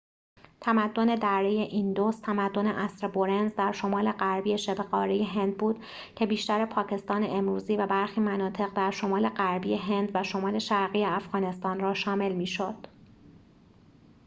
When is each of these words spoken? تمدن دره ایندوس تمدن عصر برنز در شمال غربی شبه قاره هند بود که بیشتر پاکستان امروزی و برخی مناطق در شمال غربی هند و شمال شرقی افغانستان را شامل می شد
تمدن 0.61 1.15
دره 1.15 1.47
ایندوس 1.49 2.19
تمدن 2.19 2.67
عصر 2.67 3.07
برنز 3.07 3.55
در 3.55 3.71
شمال 3.71 4.11
غربی 4.11 4.57
شبه 4.57 4.83
قاره 4.83 5.23
هند 5.23 5.57
بود 5.57 5.83
که 6.15 6.25
بیشتر 6.25 6.65
پاکستان 6.65 7.23
امروزی 7.23 7.75
و 7.75 7.87
برخی 7.87 8.21
مناطق 8.21 8.73
در 8.73 8.91
شمال 8.91 9.29
غربی 9.29 9.73
هند 9.75 10.11
و 10.13 10.23
شمال 10.23 10.59
شرقی 10.59 11.05
افغانستان 11.05 11.79
را 11.79 11.93
شامل 11.93 12.33
می 12.35 12.47
شد 12.47 12.75